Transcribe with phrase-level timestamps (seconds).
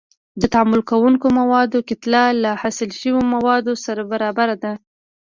[0.41, 4.73] د تعامل کوونکو موادو کتله له حاصل شویو موادو سره برابره ده.